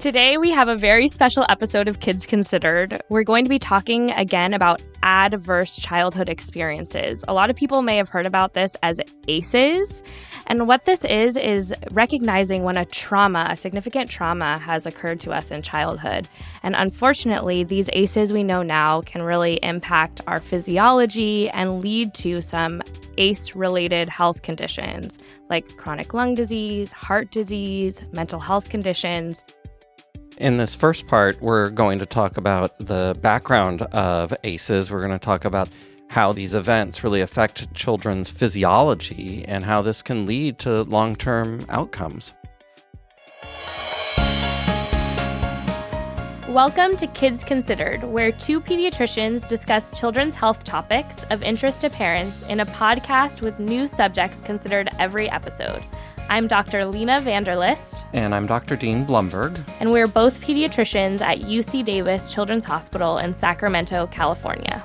[0.00, 3.02] Today, we have a very special episode of Kids Considered.
[3.10, 7.22] We're going to be talking again about adverse childhood experiences.
[7.28, 10.02] A lot of people may have heard about this as ACEs.
[10.46, 15.32] And what this is, is recognizing when a trauma, a significant trauma, has occurred to
[15.32, 16.26] us in childhood.
[16.62, 22.40] And unfortunately, these ACEs we know now can really impact our physiology and lead to
[22.40, 22.82] some
[23.18, 25.18] ACE related health conditions
[25.50, 29.44] like chronic lung disease, heart disease, mental health conditions.
[30.40, 34.90] In this first part, we're going to talk about the background of ACEs.
[34.90, 35.68] We're going to talk about
[36.08, 41.66] how these events really affect children's physiology and how this can lead to long term
[41.68, 42.32] outcomes.
[46.48, 52.44] Welcome to Kids Considered, where two pediatricians discuss children's health topics of interest to parents
[52.44, 55.84] in a podcast with new subjects considered every episode.
[56.32, 56.84] I'm Dr.
[56.84, 58.04] Lena Vanderlist.
[58.12, 58.76] And I'm Dr.
[58.76, 59.58] Dean Blumberg.
[59.80, 64.80] And we're both pediatricians at UC Davis Children's Hospital in Sacramento, California.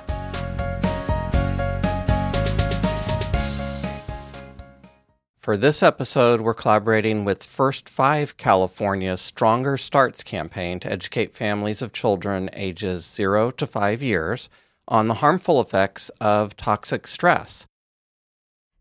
[5.38, 11.80] For this episode, we're collaborating with First Five California's Stronger Starts campaign to educate families
[11.80, 14.48] of children ages 0 to 5 years
[14.88, 17.68] on the harmful effects of toxic stress.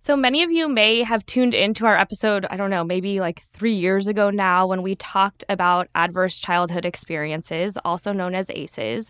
[0.05, 3.41] So many of you may have tuned into our episode, I don't know, maybe like
[3.53, 9.09] three years ago now, when we talked about adverse childhood experiences, also known as ACEs.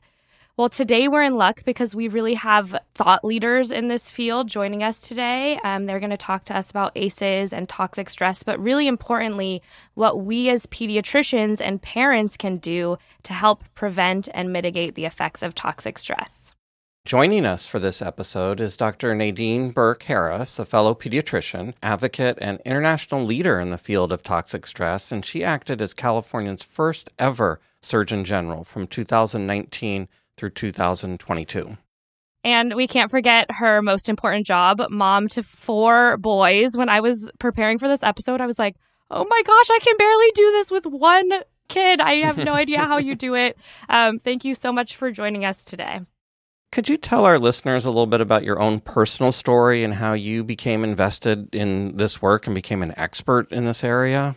[0.56, 4.84] Well, today we're in luck because we really have thought leaders in this field joining
[4.84, 5.60] us today.
[5.66, 9.62] Um, they're going to talk to us about ACEs and toxic stress, but really importantly,
[9.96, 15.44] what we as pediatricians and parents can do to help prevent and mitigate the effects
[15.44, 16.45] of toxic stress.
[17.06, 19.14] Joining us for this episode is Dr.
[19.14, 24.66] Nadine Burke Harris, a fellow pediatrician, advocate, and international leader in the field of toxic
[24.66, 31.78] stress, and she acted as California's first ever Surgeon General from 2019 through 2022.
[32.44, 36.76] And we can't forget her most important job, mom to four boys.
[36.76, 38.78] When I was preparing for this episode, I was like,
[39.12, 41.30] oh my gosh, I can barely do this with one
[41.68, 42.02] kid.
[42.02, 43.60] I have no idea how you do it.
[43.90, 46.00] Um, thank you so much for joining us today.
[46.76, 50.12] Could you tell our listeners a little bit about your own personal story and how
[50.12, 54.36] you became invested in this work and became an expert in this area?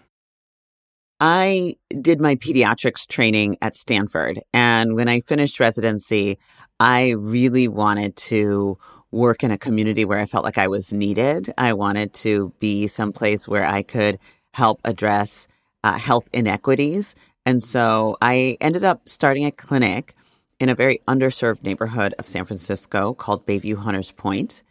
[1.18, 4.40] I did my pediatrics training at Stanford.
[4.52, 6.38] And when I finished residency,
[6.78, 8.78] I really wanted to
[9.10, 11.52] work in a community where I felt like I was needed.
[11.58, 14.16] I wanted to be someplace where I could
[14.54, 15.48] help address
[15.82, 17.16] uh, health inequities.
[17.44, 20.14] And so I ended up starting a clinic
[20.60, 24.62] in a very underserved neighborhood of San Francisco called Bayview Hunters Point.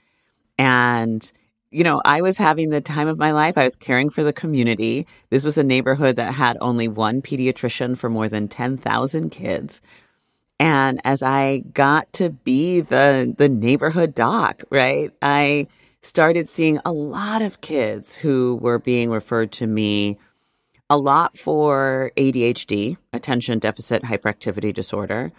[0.57, 1.31] And,
[1.71, 3.57] you know, I was having the time of my life.
[3.57, 5.07] I was caring for the community.
[5.29, 9.81] This was a neighborhood that had only one pediatrician for more than 10,000 kids.
[10.59, 15.67] And as I got to be the, the neighborhood doc, right, I
[16.01, 20.17] started seeing a lot of kids who were being referred to me
[20.89, 25.31] a lot for ADHD, attention deficit hyperactivity disorder,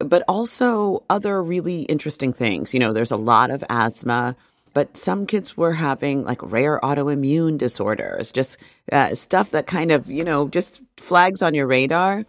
[0.00, 2.74] but also other really interesting things.
[2.74, 4.36] You know, there's a lot of asthma,
[4.72, 8.56] but some kids were having like rare autoimmune disorders, just
[8.92, 12.24] uh, stuff that kind of, you know, just flags on your radar.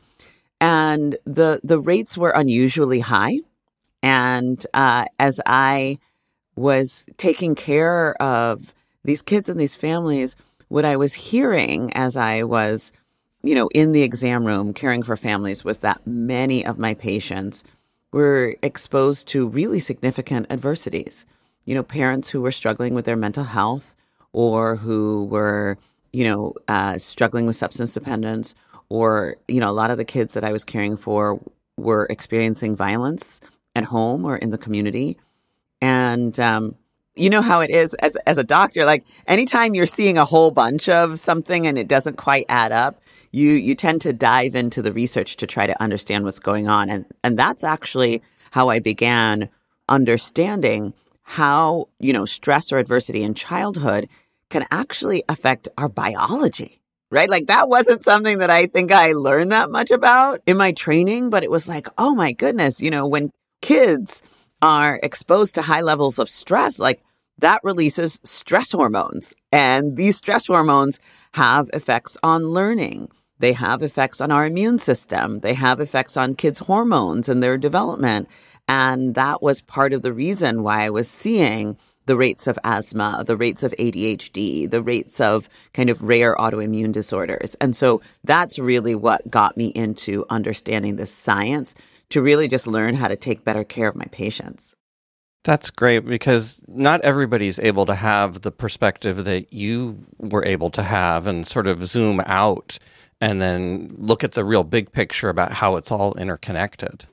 [0.59, 3.39] And the the rates were unusually high.
[4.03, 5.99] And uh, as I
[6.55, 8.73] was taking care of
[9.03, 10.35] these kids and these families,
[10.67, 12.91] what I was hearing as I was
[13.43, 17.63] you know, in the exam room caring for families was that many of my patients
[18.11, 21.25] were exposed to really significant adversities.
[21.65, 23.95] You know, parents who were struggling with their mental health
[24.33, 25.77] or who were,
[26.11, 28.55] you know, uh, struggling with substance dependence,
[28.89, 31.39] or, you know, a lot of the kids that I was caring for
[31.77, 33.39] were experiencing violence
[33.75, 35.17] at home or in the community.
[35.81, 36.75] And, um,
[37.15, 40.51] you know how it is as, as a doctor, like anytime you're seeing a whole
[40.51, 43.00] bunch of something and it doesn't quite add up,
[43.31, 46.89] you you tend to dive into the research to try to understand what's going on.
[46.89, 49.49] And and that's actually how I began
[49.89, 50.93] understanding
[51.23, 54.07] how you know stress or adversity in childhood
[54.49, 56.77] can actually affect our biology
[57.13, 57.29] right?
[57.29, 61.29] Like that wasn't something that I think I learned that much about in my training
[61.29, 63.31] but it was like oh my goodness you know when
[63.61, 64.21] kids
[64.61, 67.01] are exposed to high levels of stress like
[67.41, 69.33] that releases stress hormones.
[69.51, 70.99] And these stress hormones
[71.33, 73.09] have effects on learning
[73.41, 75.39] they have effects on our immune system.
[75.39, 78.29] They have effects on kids' hormones and their development.
[78.67, 83.23] And that was part of the reason why I was seeing the rates of asthma,
[83.25, 87.55] the rates of ADHD, the rates of kind of rare autoimmune disorders.
[87.61, 91.75] And so that's really what got me into understanding the science
[92.09, 94.75] to really just learn how to take better care of my patients.
[95.43, 100.83] That's great because not everybody's able to have the perspective that you were able to
[100.83, 102.77] have and sort of zoom out
[103.21, 107.05] and then look at the real big picture about how it's all interconnected.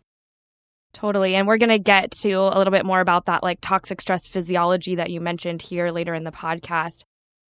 [0.95, 1.35] Totally.
[1.35, 4.27] And we're going to get to a little bit more about that like toxic stress
[4.27, 7.05] physiology that you mentioned here later in the podcast.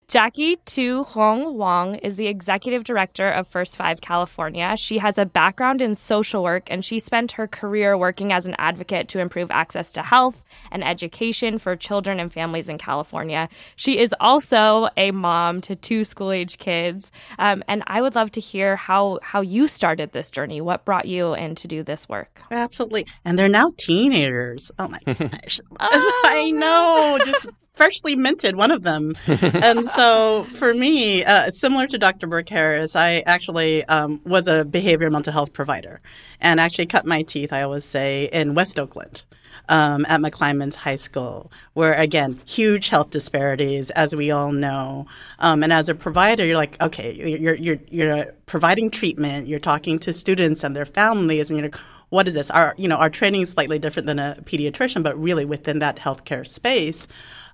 [0.09, 4.75] Jackie Thu-Huong Wong is the executive director of First Five California.
[4.75, 8.55] She has a background in social work and she spent her career working as an
[8.57, 13.49] advocate to improve access to health and education for children and families in California.
[13.75, 17.11] She is also a mom to two school age kids.
[17.37, 20.59] Um, and I would love to hear how, how you started this journey.
[20.59, 22.41] What brought you in to do this work?
[22.49, 23.05] Absolutely.
[23.25, 24.71] And they're now teenagers.
[24.79, 25.59] Oh my gosh.
[25.79, 27.19] oh, I know.
[27.23, 27.45] Just
[27.79, 29.15] freshly minted, one of them.
[29.27, 32.27] and so for me, uh, similar to Dr.
[32.27, 36.01] Burke Harris, I actually um, was a behavioral mental health provider
[36.41, 39.23] and actually cut my teeth, I always say, in West Oakland.
[39.69, 45.05] Um, at McClymonds High School, where again, huge health disparities, as we all know.
[45.37, 49.99] Um, and as a provider, you're like, okay, you're, you're, you're providing treatment, you're talking
[49.99, 51.79] to students and their families, and you're like,
[52.09, 52.49] what is this?
[52.49, 55.97] Our, you know, our training is slightly different than a pediatrician, but really within that
[55.97, 57.07] healthcare space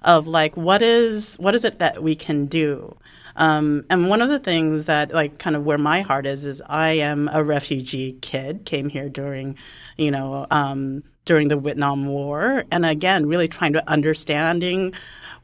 [0.06, 2.96] of like what is what is it that we can do?
[3.36, 6.62] Um, and one of the things that like kind of where my heart is is
[6.68, 9.58] i am a refugee kid came here during
[9.98, 12.64] you know um, during the vietnam war.
[12.72, 14.94] And again really trying to understanding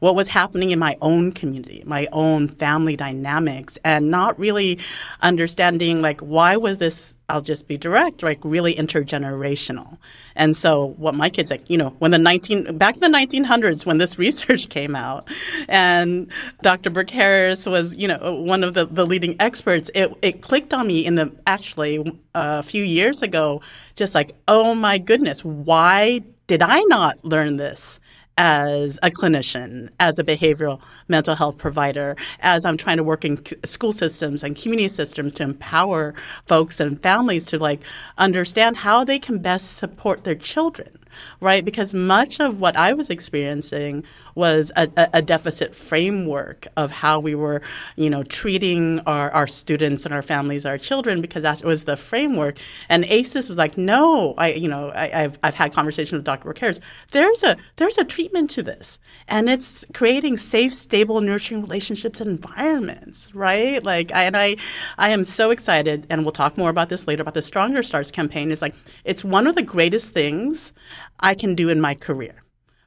[0.02, 4.76] what was happening in my own community, my own family dynamics, and not really
[5.20, 9.96] understanding like why was this I'll just be direct, like really intergenerational.
[10.34, 13.86] And so what my kids like, you know, when the 19 back in the 1900s
[13.86, 15.28] when this research came out
[15.68, 16.32] and
[16.62, 16.90] Dr.
[16.90, 20.88] Burke Harris was, you know, one of the, the leading experts, it, it clicked on
[20.88, 23.60] me in the actually a few years ago
[23.94, 28.00] just like, "Oh my goodness, why did I not learn this?"
[28.38, 33.42] As a clinician, as a behavioral mental health provider, as I'm trying to work in
[33.64, 36.14] school systems and community systems to empower
[36.46, 37.80] folks and families to like
[38.18, 40.98] understand how they can best support their children
[41.40, 41.64] right?
[41.64, 47.34] Because much of what I was experiencing was a, a, deficit framework of how we
[47.34, 47.62] were,
[47.96, 51.96] you know, treating our, our students and our families, our children, because that was the
[51.96, 52.58] framework.
[52.88, 56.44] And ACEs was like, no, I, you know, I, have I've had conversations with Dr.
[56.44, 56.78] Burke
[57.10, 58.98] There's a there's a treatment to this,
[59.28, 63.82] and it's creating safe, stable, nurturing relationships and environments, right?
[63.82, 64.56] Like, I, and I,
[64.98, 68.10] I am so excited, and we'll talk more about this later about the Stronger Starts
[68.10, 68.50] campaign.
[68.50, 68.74] Is like
[69.04, 70.72] it's one of the greatest things
[71.20, 72.42] I can do in my career.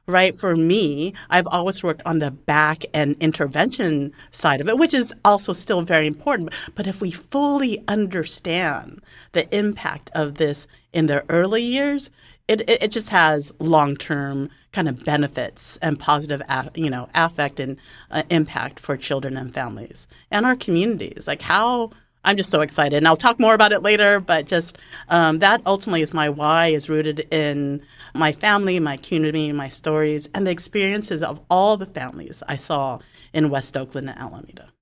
[0.08, 0.38] Right.
[0.38, 5.12] For me, I've always worked on the back and intervention side of it, which is
[5.24, 6.52] also still very important.
[6.76, 12.08] But if we fully understand the impact of this in the early years,
[12.46, 16.40] it, it, it just has long term kind of benefits and positive,
[16.76, 17.76] you know, affect and
[18.12, 21.26] uh, impact for children and families and our communities.
[21.26, 21.90] Like how
[22.24, 24.20] I'm just so excited, and I'll talk more about it later.
[24.20, 27.82] But just um, that ultimately is my why is rooted in
[28.16, 32.98] my family, my community, my stories, and the experiences of all the families I saw
[33.32, 34.72] in West Oakland and Alameda.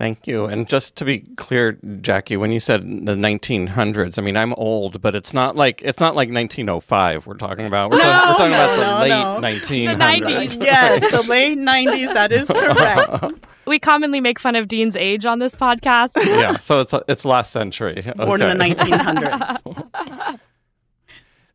[0.00, 0.46] Thank you.
[0.46, 5.02] And just to be clear, Jackie, when you said the 1900s, I mean I'm old,
[5.02, 7.26] but it's not like it's not like 1905.
[7.26, 9.94] We're talking about we're, no, talking, we're talking no, about the no, late no.
[9.94, 9.98] 1900s.
[9.98, 10.62] The 90s.
[10.64, 12.14] yes, the late 90s.
[12.14, 13.34] That is correct.
[13.66, 16.16] We commonly make fun of Dean's age on this podcast.
[16.16, 18.02] yeah, so it's it's last century.
[18.16, 18.50] Born okay.
[18.50, 20.40] in the 1900s.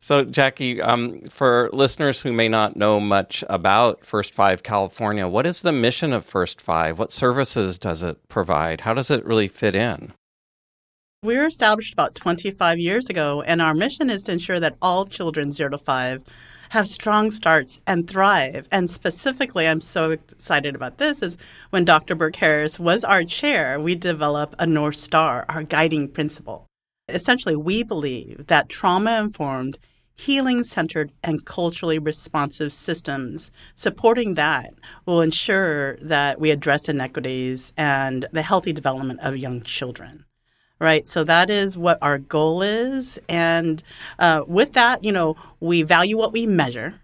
[0.06, 5.48] So, Jackie, um, for listeners who may not know much about First Five California, what
[5.48, 6.96] is the mission of First Five?
[6.96, 8.82] What services does it provide?
[8.82, 10.12] How does it really fit in?
[11.24, 15.06] We were established about 25 years ago, and our mission is to ensure that all
[15.06, 16.22] children 0 to 5
[16.68, 18.68] have strong starts and thrive.
[18.70, 21.36] And specifically, I'm so excited about this is
[21.70, 22.14] when Dr.
[22.14, 26.64] Burke Harris was our chair, we developed a North Star, our guiding principle.
[27.08, 29.78] Essentially, we believe that trauma informed,
[30.16, 38.26] healing centered, and culturally responsive systems supporting that will ensure that we address inequities and
[38.32, 40.24] the healthy development of young children.
[40.78, 41.08] Right.
[41.08, 43.18] So that is what our goal is.
[43.30, 43.82] And
[44.18, 47.00] uh, with that, you know, we value what we measure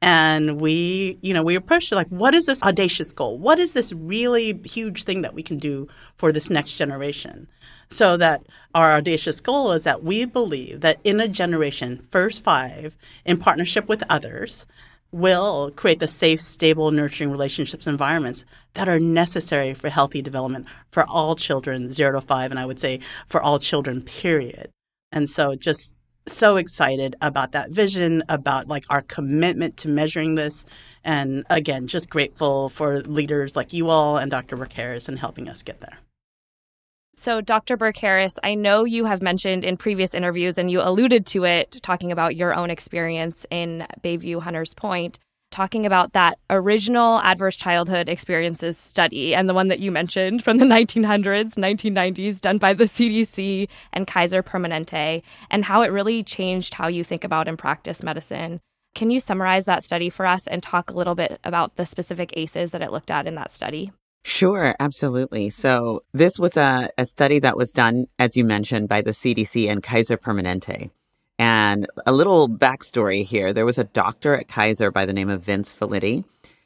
[0.00, 3.72] and we you know we approached it like what is this audacious goal what is
[3.72, 7.48] this really huge thing that we can do for this next generation
[7.90, 8.42] so that
[8.74, 13.88] our audacious goal is that we believe that in a generation, first five, in partnership
[13.88, 14.66] with others,
[15.10, 21.04] will create the safe, stable, nurturing relationships environments that are necessary for healthy development for
[21.08, 24.70] all children, zero to five, and I would say for all children, period.
[25.10, 25.94] And so just
[26.26, 30.66] so excited about that vision, about like our commitment to measuring this.
[31.04, 34.56] And again, just grateful for leaders like you all and Dr.
[34.56, 35.98] Burke Harris in helping us get there.
[37.20, 37.76] So, Dr.
[37.76, 41.76] Burke Harris, I know you have mentioned in previous interviews and you alluded to it,
[41.82, 45.18] talking about your own experience in Bayview Hunters Point,
[45.50, 50.58] talking about that original adverse childhood experiences study and the one that you mentioned from
[50.58, 55.20] the 1900s, 1990s, done by the CDC and Kaiser Permanente,
[55.50, 58.60] and how it really changed how you think about and practice medicine.
[58.94, 62.32] Can you summarize that study for us and talk a little bit about the specific
[62.36, 63.90] ACEs that it looked at in that study?
[64.24, 65.50] Sure, absolutely.
[65.50, 69.70] So this was a, a study that was done, as you mentioned, by the CDC
[69.70, 70.90] and Kaiser Permanente.
[71.38, 75.44] And a little backstory here there was a doctor at Kaiser by the name of
[75.44, 76.24] Vince Felitti,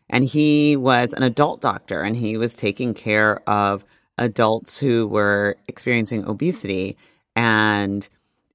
[0.09, 3.85] and he was an adult doctor and he was taking care of
[4.19, 6.97] adults who were experiencing obesity.
[7.37, 8.09] And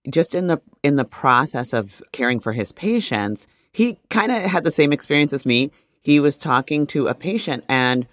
[0.09, 4.63] just in the in the process of caring for his patients, he kind of had
[4.63, 5.71] the same experience as me.
[6.01, 8.07] He was talking to a patient and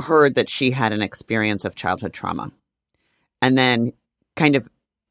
[0.00, 2.52] heard that she had an experience of childhood trauma.
[3.40, 3.92] And then
[4.36, 4.68] kind of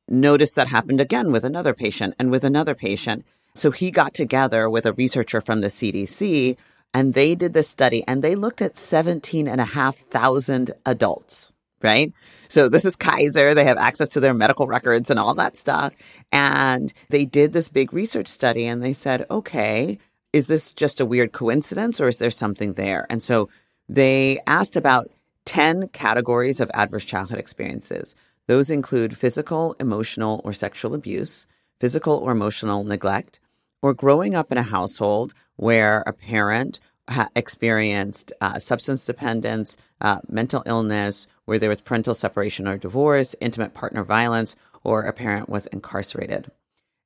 [0.07, 3.25] noticed that happened again with another patient and with another patient.
[3.55, 6.57] So he got together with a researcher from the CDC
[6.93, 11.51] and they did this study and they looked at 17 and a half thousand adults,
[11.81, 12.11] right?
[12.49, 13.53] So this is Kaiser.
[13.53, 15.93] They have access to their medical records and all that stuff.
[16.31, 19.97] And they did this big research study and they said, okay,
[20.33, 23.07] is this just a weird coincidence or is there something there?
[23.09, 23.49] And so
[23.89, 25.09] they asked about
[25.45, 28.15] 10 categories of adverse childhood experiences.
[28.47, 31.45] Those include physical, emotional, or sexual abuse,
[31.79, 33.39] physical or emotional neglect,
[33.81, 40.19] or growing up in a household where a parent ha- experienced uh, substance dependence, uh,
[40.29, 45.49] mental illness, where there was parental separation or divorce, intimate partner violence, or a parent
[45.49, 46.49] was incarcerated.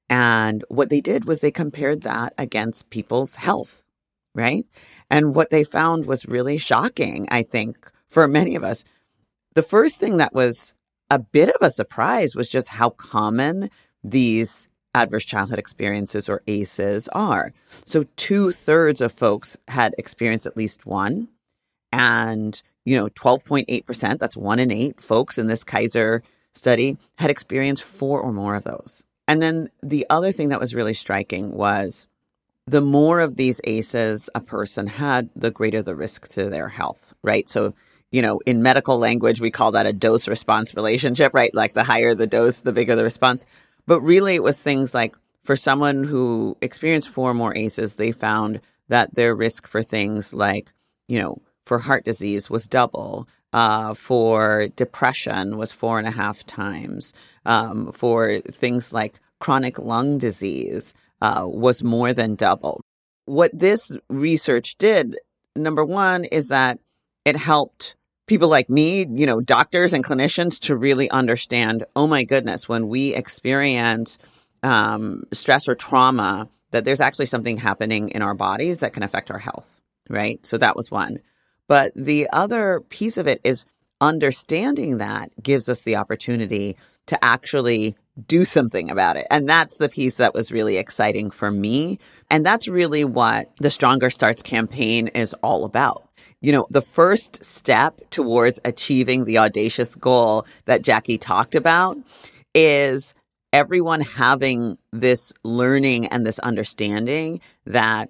[0.10, 3.84] And what they did was they compared that against people's health
[4.38, 4.65] right?
[5.10, 8.86] And what they found was really shocking, I think, for many of us.
[9.56, 10.74] The first thing that was
[11.10, 13.70] a bit of a surprise was just how common
[14.03, 17.53] these adverse childhood experiences or ACEs are.
[17.86, 21.29] So, two thirds of folks had experienced at least one.
[21.91, 26.22] And, you know, 12.8%, that's one in eight folks in this Kaiser
[26.53, 29.06] study, had experienced four or more of those.
[29.27, 32.08] And then the other thing that was really striking was
[32.67, 37.13] the more of these ACEs a person had, the greater the risk to their health,
[37.24, 37.50] right?
[37.50, 37.74] So,
[38.12, 41.53] you know, in medical language, we call that a dose response relationship, right?
[41.55, 43.45] Like the higher the dose, the bigger the response.
[43.86, 48.59] But really, it was things like for someone who experienced four more ACEs, they found
[48.89, 50.74] that their risk for things like,
[51.07, 53.27] you know, for heart disease was double.
[53.53, 57.13] Uh, for depression was four and a half times.
[57.45, 62.81] Um, for things like chronic lung disease, uh, was more than double.
[63.25, 65.17] What this research did,
[65.55, 66.79] number one, is that
[67.25, 67.95] it helped
[68.27, 72.88] people like me, you know, doctors and clinicians to really understand, oh my goodness, when
[72.88, 74.17] we experience
[74.63, 79.31] um, stress or trauma, that there's actually something happening in our bodies that can affect
[79.31, 80.45] our health, right?
[80.45, 81.19] So that was one.
[81.67, 83.65] But the other piece of it is
[84.01, 87.95] understanding that gives us the opportunity to actually
[88.25, 89.27] do something about it.
[89.29, 92.00] And that's the piece that was really exciting for me.
[92.31, 96.09] And that's really what the Stronger Starts campaign is all about.
[96.41, 101.97] You know, the first step towards achieving the audacious goal that Jackie talked about
[102.53, 103.13] is
[103.53, 108.09] everyone having this learning and this understanding that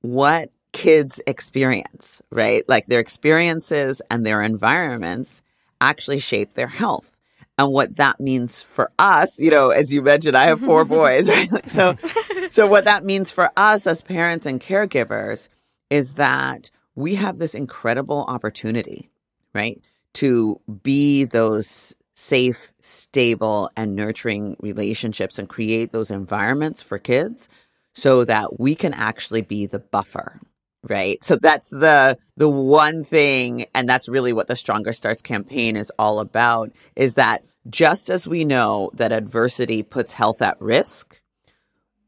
[0.00, 2.62] what kids experience, right?
[2.68, 5.42] Like their experiences and their environments
[5.80, 7.15] actually shape their health
[7.58, 9.38] and what that means for us.
[9.38, 11.50] You know, as you mentioned, I have four boys, right?
[11.50, 11.96] Like, so,
[12.50, 15.48] so what that means for us as parents and caregivers
[15.90, 19.10] is that we have this incredible opportunity,
[19.54, 19.80] right,
[20.14, 27.48] to be those safe, stable, and nurturing relationships and create those environments for kids
[27.92, 30.40] so that we can actually be the buffer
[30.88, 31.22] right?
[31.24, 35.92] So that's the the one thing and that's really what the stronger starts campaign is
[35.98, 41.20] all about is that just as we know that adversity puts health at risk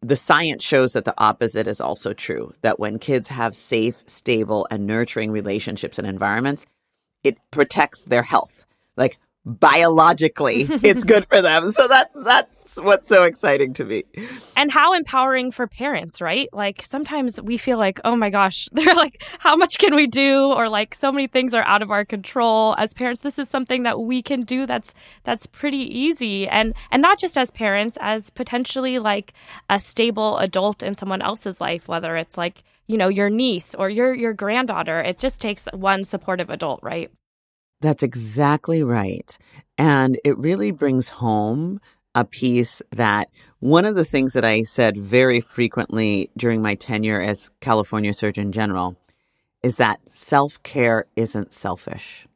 [0.00, 4.66] the science shows that the opposite is also true that when kids have safe stable
[4.70, 6.64] and nurturing relationships and environments
[7.24, 8.64] it protects their health.
[8.96, 11.72] Like biologically it's good for them.
[11.72, 14.04] So that's that's what's so exciting to me.
[14.56, 16.48] And how empowering for parents, right?
[16.52, 20.52] Like sometimes we feel like, "Oh my gosh, they're like how much can we do?"
[20.52, 22.74] or like so many things are out of our control.
[22.78, 26.46] As parents, this is something that we can do that's that's pretty easy.
[26.46, 29.32] And and not just as parents, as potentially like
[29.70, 33.88] a stable adult in someone else's life, whether it's like, you know, your niece or
[33.88, 35.00] your your granddaughter.
[35.00, 37.10] It just takes one supportive adult, right?
[37.80, 39.36] That's exactly right.
[39.76, 41.80] And it really brings home
[42.14, 43.28] a piece that
[43.60, 48.50] one of the things that I said very frequently during my tenure as California Surgeon
[48.50, 48.96] General
[49.62, 52.26] is that self care isn't selfish.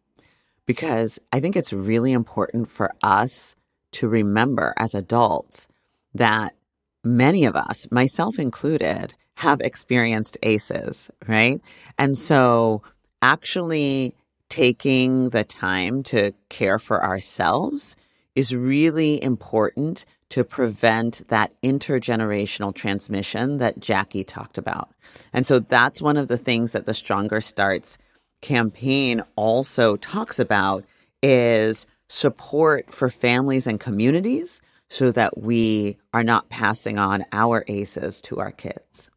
[0.66, 3.56] Because I think it's really important for us
[3.92, 5.66] to remember as adults
[6.14, 6.54] that
[7.02, 11.60] many of us, myself included, have experienced ACEs, right?
[11.98, 12.82] And so
[13.20, 14.14] actually
[14.52, 17.96] taking the time to care for ourselves
[18.34, 24.90] is really important to prevent that intergenerational transmission that Jackie talked about.
[25.32, 27.96] And so that's one of the things that the Stronger Starts
[28.42, 30.84] campaign also talks about
[31.22, 38.20] is support for families and communities so that we are not passing on our ACEs
[38.20, 39.08] to our kids.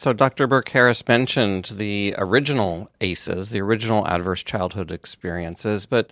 [0.00, 0.46] So, Dr.
[0.46, 6.10] Burke Harris mentioned the original ACEs, the original adverse childhood experiences, but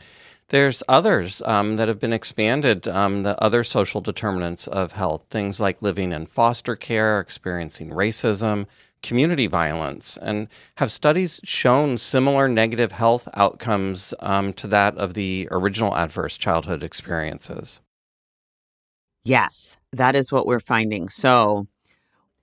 [0.48, 5.58] there's others um, that have been expanded, um, the other social determinants of health, things
[5.58, 8.66] like living in foster care, experiencing racism,
[9.02, 15.48] community violence, and have studies shown similar negative health outcomes um, to that of the
[15.50, 17.80] original adverse childhood experiences?
[19.24, 21.08] Yes, that is what we're finding.
[21.08, 21.68] So,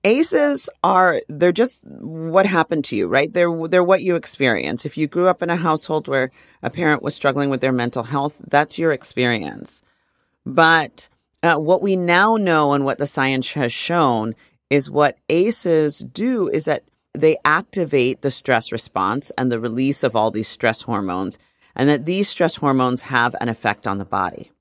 [0.05, 3.33] ACEs are they're just what happened to you, right?
[3.33, 4.85] They're they're what you experience.
[4.85, 6.29] If you grew up in a household where
[6.61, 9.81] a parent was struggling with their mental health, that's your experience.
[10.45, 11.09] But
[11.41, 14.35] uh, what we now know and what the science has shown
[14.69, 16.83] is what ACEs do is that
[17.13, 21.39] they activate the stress response and the release of all these stress hormones,
[21.75, 24.51] and that these stress hormones have an effect on the body.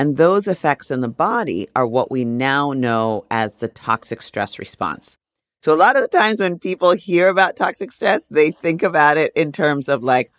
[0.00, 4.58] And those effects in the body are what we now know as the toxic stress
[4.58, 5.18] response.
[5.62, 9.18] So a lot of the times when people hear about toxic stress, they think about
[9.18, 10.32] it in terms of like,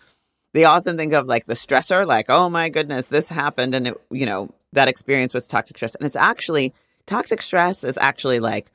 [0.56, 3.76] they often think of like the stressor, like, oh my goodness, this happened.
[3.76, 5.94] And it, you know, that experience was toxic stress.
[5.94, 6.74] And it's actually,
[7.06, 8.72] toxic stress is actually like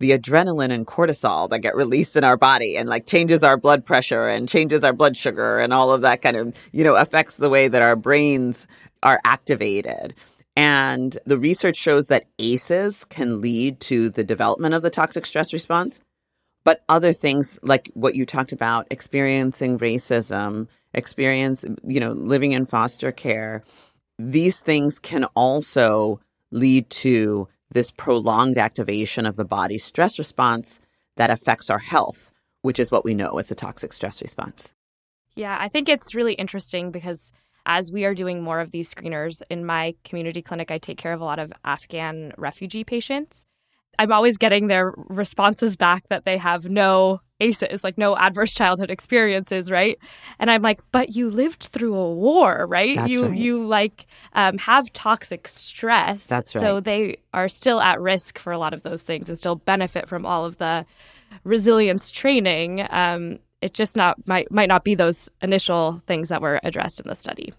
[0.00, 3.84] the, adrenaline and cortisol that get released in our body and like changes our blood
[3.84, 7.36] pressure and changes our blood sugar and all of that kind of, you know, affects
[7.36, 8.66] the way that our brains
[9.02, 10.14] are activated.
[10.56, 15.52] And the research shows that ACEs can lead to the development of the toxic stress
[15.52, 16.00] response.
[16.64, 22.66] But other things like what you talked about, experiencing racism, experience, you know, living in
[22.66, 23.62] foster care,
[24.18, 30.80] these things can also lead to this prolonged activation of the body's stress response
[31.16, 32.30] that affects our health,
[32.62, 34.70] which is what we know as a toxic stress response.
[35.36, 37.32] Yeah, I think it's really interesting because
[37.66, 41.12] as we are doing more of these screeners in my community clinic, I take care
[41.12, 43.46] of a lot of Afghan refugee patients.
[43.98, 48.90] I'm always getting their responses back that they have no ACEs, like no adverse childhood
[48.90, 49.98] experiences, right?
[50.38, 52.96] And I'm like, but you lived through a war, right?
[52.96, 53.36] That's you right.
[53.36, 56.26] you like um, have toxic stress.
[56.26, 56.60] That's right.
[56.60, 60.08] So they are still at risk for a lot of those things and still benefit
[60.08, 60.86] from all of the
[61.42, 62.86] resilience training.
[62.90, 67.08] Um, it just not might might not be those initial things that were addressed in
[67.08, 67.52] the study.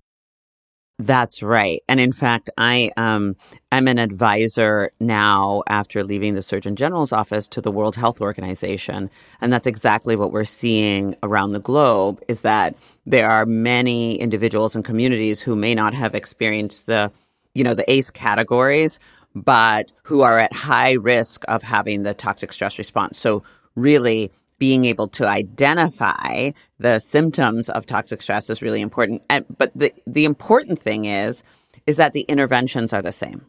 [0.97, 1.83] That's right.
[1.89, 3.35] And in fact, I um,
[3.71, 9.09] am an advisor now after leaving the Surgeon General's office to the World Health Organization.
[9.41, 14.73] And that's exactly what we're seeing around the globe is that there are many individuals
[14.73, 17.11] and communities who may not have experienced the,
[17.53, 18.97] you know, the ACE categories,
[19.35, 23.19] but who are at high risk of having the toxic stress response.
[23.19, 23.43] So
[23.75, 29.21] really being able to identify the symptoms of toxic stress is really important.
[29.29, 31.43] And, but the, the important thing is,
[31.85, 33.45] is that the interventions are the same.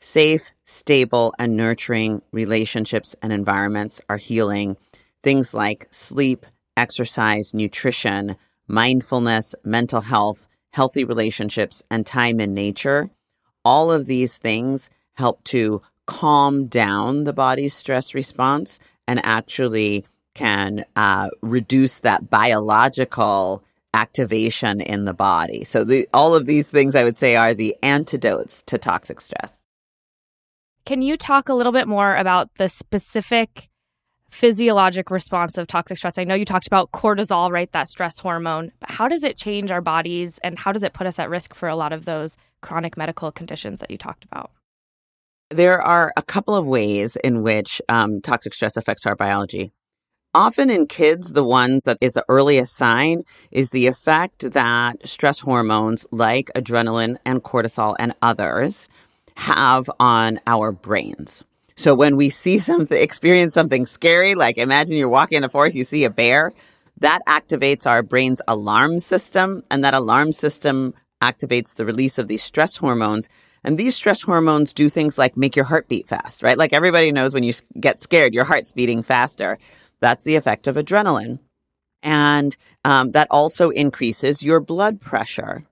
[0.00, 4.76] Safe, stable, and nurturing relationships and environments are healing.
[5.22, 6.44] Things like sleep,
[6.76, 13.10] exercise, nutrition, mindfulness, mental health, healthy relationships, and time in nature.
[13.64, 20.84] All of these things help to calm down the body's stress response and actually can
[20.96, 23.62] uh, reduce that biological
[23.94, 25.64] activation in the body.
[25.64, 29.54] So the, all of these things I would say are the antidotes to toxic stress.
[30.84, 33.68] Can you talk a little bit more about the specific
[34.30, 36.18] physiologic response of toxic stress?
[36.18, 37.70] I know you talked about cortisol, right?
[37.72, 38.72] That stress hormone.
[38.80, 41.54] But how does it change our bodies and how does it put us at risk
[41.54, 44.50] for a lot of those chronic medical conditions that you talked about?
[45.50, 49.70] There are a couple of ways in which um, toxic stress affects our biology.
[50.34, 55.40] Often in kids, the one that is the earliest sign is the effect that stress
[55.40, 58.88] hormones like adrenaline and cortisol and others
[59.36, 61.44] have on our brains.
[61.76, 65.76] So when we see something, experience something scary, like imagine you're walking in a forest,
[65.76, 66.52] you see a bear,
[66.98, 72.42] that activates our brain's alarm system, and that alarm system activates the release of these
[72.42, 73.28] stress hormones.
[73.64, 76.58] And these stress hormones do things like make your heart beat fast, right?
[76.58, 79.58] Like everybody knows when you get scared, your heart's beating faster.
[80.02, 81.38] That's the effect of adrenaline.
[82.02, 85.64] And um, that also increases your blood pressure.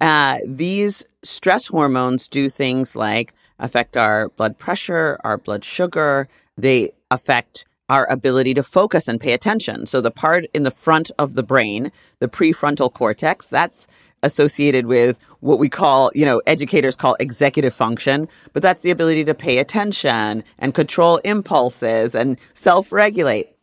[0.00, 6.28] Uh, these stress hormones do things like affect our blood pressure, our blood sugar.
[6.58, 9.86] They affect our ability to focus and pay attention.
[9.86, 13.86] So the part in the front of the brain, the prefrontal cortex, that's
[14.24, 19.24] associated with what we call, you know, educators call executive function, but that's the ability
[19.24, 23.55] to pay attention and control impulses and self-regulate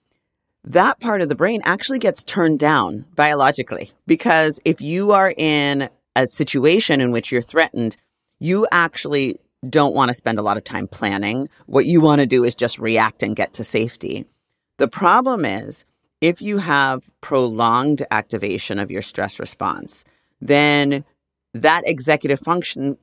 [0.65, 5.89] that part of the brain actually gets turned down biologically because if you are in
[6.15, 7.97] a situation in which you're threatened,
[8.39, 11.49] you actually don't want to spend a lot of time planning.
[11.65, 14.25] What you want to do is just react and get to safety.
[14.77, 15.85] The problem is
[16.21, 20.05] if you have prolonged activation of your stress response,
[20.41, 21.03] then
[21.53, 22.97] that executive function,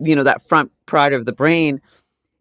[0.00, 1.80] you know, that front part of the brain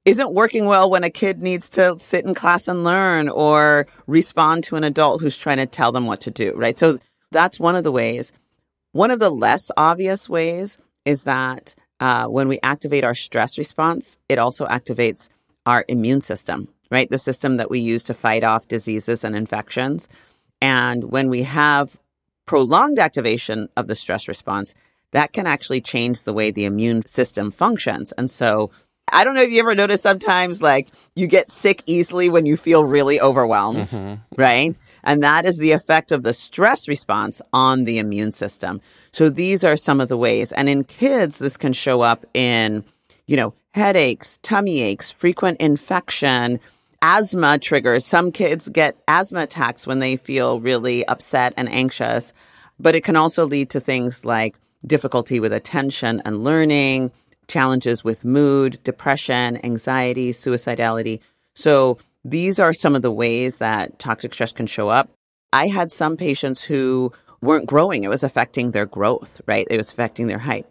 [0.06, 4.64] isn't working well when a kid needs to sit in class and learn or respond
[4.66, 6.78] to an adult who's trying to tell them what to do, right?
[6.78, 7.00] So
[7.32, 8.32] that's one of the ways.
[8.92, 14.18] One of the less obvious ways is that uh, when we activate our stress response,
[14.28, 15.30] it also activates
[15.66, 17.10] our immune system, right?
[17.10, 20.10] The system that we use to fight off diseases and infections.
[20.62, 21.98] And when we have
[22.46, 24.76] prolonged activation of the stress response,
[25.12, 28.12] that can actually change the way the immune system functions.
[28.18, 28.70] And so
[29.14, 32.58] I don't know if you ever notice sometimes like you get sick easily when you
[32.58, 34.42] feel really overwhelmed, mm-hmm.
[34.42, 34.76] right?
[35.04, 38.82] And that is the effect of the stress response on the immune system.
[39.12, 40.52] So these are some of the ways.
[40.52, 42.84] And in kids, this can show up in,
[43.28, 46.60] you know, headaches, tummy aches, frequent infection,
[47.02, 48.06] asthma triggers.
[48.06, 52.34] Some kids get asthma attacks when they feel really upset and anxious,
[52.80, 57.12] but it can also lead to things like difficulty with attention and learning,
[57.48, 61.20] challenges with mood, depression, anxiety, suicidality.
[61.56, 65.10] So these are some of the ways that toxic stress can show up.
[65.52, 68.04] I had some patients who weren't growing.
[68.04, 69.68] It was affecting their growth, right?
[69.70, 70.66] It was affecting their height.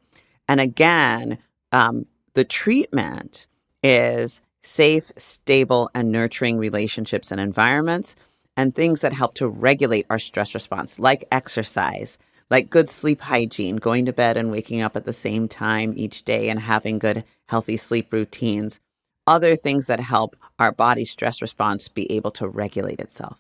[0.49, 1.39] And again,
[1.71, 3.47] um, the treatment
[3.83, 8.17] is safe, stable, and nurturing relationships and environments
[8.57, 12.19] and things that help to regulate our stress response, like exercise,
[12.53, 16.23] like good sleep hygiene, going to bed and waking up at the same time each
[16.23, 18.79] day and having good, healthy sleep routines,
[19.27, 23.39] other things that help our body stress response be able to regulate itself.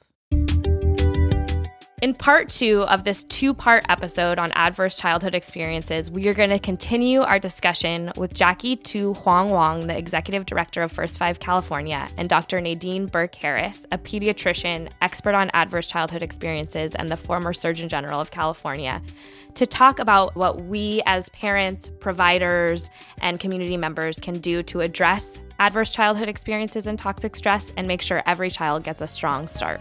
[2.02, 6.50] In part two of this two part episode on adverse childhood experiences, we are going
[6.50, 12.08] to continue our discussion with Jackie Thu-Huong Wong, the executive director of First Five California,
[12.16, 12.60] and Dr.
[12.60, 18.20] Nadine Burke Harris, a pediatrician, expert on adverse childhood experiences, and the former Surgeon General
[18.20, 19.00] of California,
[19.54, 25.38] to talk about what we as parents, providers, and community members can do to address
[25.60, 29.80] adverse childhood experiences and toxic stress and make sure every child gets a strong start.